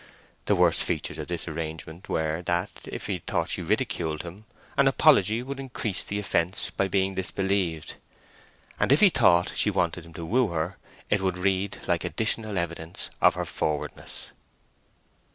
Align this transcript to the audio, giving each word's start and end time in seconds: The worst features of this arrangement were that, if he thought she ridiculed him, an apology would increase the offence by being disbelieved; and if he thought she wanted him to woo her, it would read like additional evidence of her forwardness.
The 0.45 0.55
worst 0.55 0.81
features 0.83 1.19
of 1.19 1.27
this 1.27 1.47
arrangement 1.47 2.09
were 2.09 2.41
that, 2.47 2.71
if 2.85 3.05
he 3.05 3.19
thought 3.19 3.51
she 3.51 3.61
ridiculed 3.61 4.23
him, 4.23 4.45
an 4.75 4.87
apology 4.87 5.43
would 5.43 5.59
increase 5.59 6.01
the 6.01 6.17
offence 6.17 6.71
by 6.71 6.87
being 6.87 7.13
disbelieved; 7.13 7.97
and 8.79 8.91
if 8.91 8.99
he 8.99 9.11
thought 9.11 9.53
she 9.55 9.69
wanted 9.69 10.07
him 10.07 10.13
to 10.15 10.25
woo 10.25 10.47
her, 10.47 10.77
it 11.11 11.21
would 11.21 11.37
read 11.37 11.81
like 11.87 12.03
additional 12.03 12.57
evidence 12.57 13.11
of 13.21 13.35
her 13.35 13.45
forwardness. 13.45 14.31